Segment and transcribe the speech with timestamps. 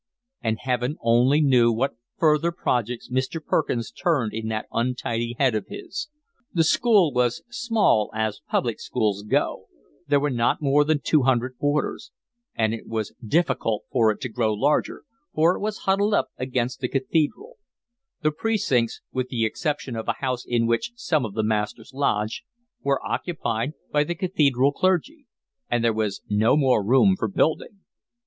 [0.41, 3.39] And heaven only knew what further projects Mr.
[3.39, 6.09] Perkins turned in that untidy head of his.
[6.51, 9.67] The school was small as public schools go,
[10.07, 12.09] there were not more than two hundred boarders;
[12.55, 15.03] and it was difficult for it to grow larger,
[15.35, 17.59] for it was huddled up against the Cathedral;
[18.23, 22.41] the precincts, with the exception of a house in which some of the masters lodged,
[22.81, 25.27] were occupied by the cathedral clergy;
[25.69, 27.81] and there was no more room for building.